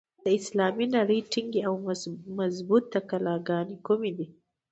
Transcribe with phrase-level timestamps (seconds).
[0.25, 1.73] د اسلامي نړۍ ټینګې او
[2.39, 4.27] مضبوطي کلاګانې کومي دي؟